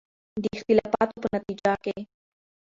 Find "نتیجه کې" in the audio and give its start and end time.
1.35-1.97